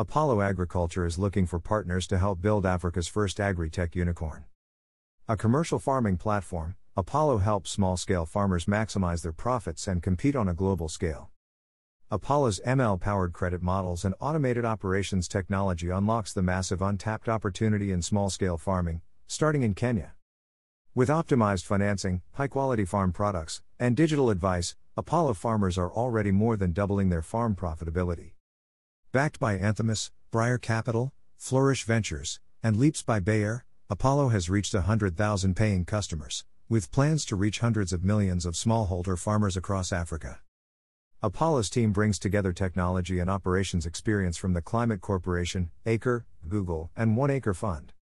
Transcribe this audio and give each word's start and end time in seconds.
Apollo 0.00 0.42
Agriculture 0.42 1.04
is 1.06 1.18
looking 1.18 1.44
for 1.44 1.58
partners 1.58 2.06
to 2.06 2.18
help 2.18 2.40
build 2.40 2.64
Africa's 2.64 3.08
first 3.08 3.40
agri 3.40 3.68
tech 3.68 3.96
unicorn. 3.96 4.44
A 5.26 5.36
commercial 5.36 5.80
farming 5.80 6.18
platform, 6.18 6.76
Apollo 6.96 7.38
helps 7.38 7.72
small 7.72 7.96
scale 7.96 8.24
farmers 8.24 8.66
maximize 8.66 9.22
their 9.22 9.32
profits 9.32 9.88
and 9.88 10.00
compete 10.00 10.36
on 10.36 10.46
a 10.46 10.54
global 10.54 10.88
scale. 10.88 11.30
Apollo's 12.12 12.60
ML 12.64 13.00
powered 13.00 13.32
credit 13.32 13.60
models 13.60 14.04
and 14.04 14.14
automated 14.20 14.64
operations 14.64 15.26
technology 15.26 15.90
unlocks 15.90 16.32
the 16.32 16.42
massive 16.42 16.80
untapped 16.80 17.28
opportunity 17.28 17.90
in 17.90 18.00
small 18.00 18.30
scale 18.30 18.56
farming, 18.56 19.00
starting 19.26 19.64
in 19.64 19.74
Kenya. 19.74 20.12
With 20.94 21.08
optimized 21.08 21.64
financing, 21.64 22.22
high 22.34 22.46
quality 22.46 22.84
farm 22.84 23.12
products, 23.12 23.62
and 23.80 23.96
digital 23.96 24.30
advice, 24.30 24.76
Apollo 24.96 25.34
farmers 25.34 25.76
are 25.76 25.90
already 25.92 26.30
more 26.30 26.56
than 26.56 26.70
doubling 26.70 27.08
their 27.08 27.20
farm 27.20 27.56
profitability. 27.56 28.34
Backed 29.10 29.40
by 29.40 29.56
Anthemis, 29.56 30.10
Breyer 30.30 30.60
Capital, 30.60 31.14
Flourish 31.34 31.84
Ventures, 31.84 32.40
and 32.62 32.76
Leaps 32.76 33.02
by 33.02 33.20
Bayer, 33.20 33.64
Apollo 33.88 34.28
has 34.28 34.50
reached 34.50 34.74
100,000 34.74 35.56
paying 35.56 35.86
customers, 35.86 36.44
with 36.68 36.90
plans 36.90 37.24
to 37.24 37.34
reach 37.34 37.60
hundreds 37.60 37.94
of 37.94 38.04
millions 38.04 38.44
of 38.44 38.52
smallholder 38.52 39.18
farmers 39.18 39.56
across 39.56 39.94
Africa. 39.94 40.40
Apollo's 41.22 41.70
team 41.70 41.90
brings 41.90 42.18
together 42.18 42.52
technology 42.52 43.18
and 43.18 43.30
operations 43.30 43.86
experience 43.86 44.36
from 44.36 44.52
the 44.52 44.60
Climate 44.60 45.00
Corporation, 45.00 45.70
Acre, 45.86 46.26
Google, 46.46 46.90
and 46.94 47.16
One 47.16 47.30
Acre 47.30 47.54
Fund. 47.54 47.94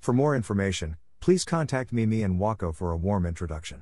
For 0.00 0.12
more 0.12 0.36
information, 0.36 0.98
please 1.20 1.46
contact 1.46 1.94
Mimi 1.94 2.22
and 2.22 2.38
Wako 2.38 2.72
for 2.72 2.92
a 2.92 2.96
warm 2.98 3.24
introduction. 3.24 3.80